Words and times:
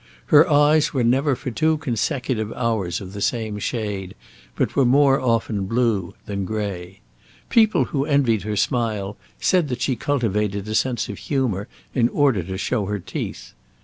Her 0.33 0.49
eyes 0.49 0.95
were 0.95 1.03
never 1.03 1.35
for 1.35 1.51
two 1.51 1.77
consecutive 1.77 2.51
hours 2.53 3.01
of 3.01 3.13
the 3.13 3.21
same 3.21 3.59
shade, 3.59 4.15
but 4.55 4.75
were 4.75 4.83
more 4.83 5.21
often 5.21 5.67
blue 5.67 6.15
than 6.25 6.43
grey. 6.43 7.01
People 7.49 7.83
who 7.85 8.05
envied 8.05 8.41
her 8.41 8.55
smile 8.55 9.15
said 9.39 9.67
that 9.67 9.81
she 9.83 9.95
cultivated 9.95 10.67
a 10.67 10.73
sense 10.73 11.07
of 11.07 11.19
humour 11.19 11.67
in 11.93 12.09
order 12.09 12.41
to 12.41 12.57
show 12.57 12.87
her 12.87 12.97
teeth. 12.97 13.53